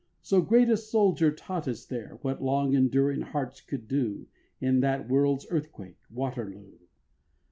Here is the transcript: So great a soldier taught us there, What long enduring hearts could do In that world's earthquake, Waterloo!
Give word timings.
So 0.23 0.41
great 0.41 0.67
a 0.67 0.77
soldier 0.77 1.31
taught 1.31 1.67
us 1.67 1.85
there, 1.85 2.17
What 2.23 2.41
long 2.41 2.73
enduring 2.73 3.21
hearts 3.21 3.61
could 3.61 3.87
do 3.87 4.25
In 4.59 4.79
that 4.79 5.07
world's 5.07 5.45
earthquake, 5.51 5.99
Waterloo! 6.09 6.79